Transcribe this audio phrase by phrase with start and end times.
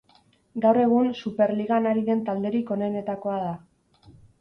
[0.63, 3.57] Gaur egun Superligan ari den talderik onenetakoa da.